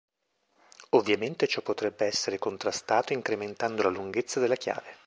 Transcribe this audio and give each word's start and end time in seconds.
Ovviamente, 0.95 1.45
ciò 1.47 1.61
potrebbe 1.61 2.07
essere 2.07 2.39
contrastato 2.39 3.13
incrementando 3.13 3.83
la 3.83 3.89
lunghezza 3.89 4.39
della 4.39 4.55
chiave. 4.55 4.95